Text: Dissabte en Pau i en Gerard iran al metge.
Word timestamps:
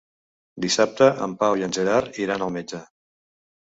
Dissabte 0.65 1.09
en 1.27 1.37
Pau 1.43 1.59
i 1.61 1.67
en 1.67 1.75
Gerard 1.77 2.21
iran 2.25 2.47
al 2.47 2.51
metge. 2.59 2.85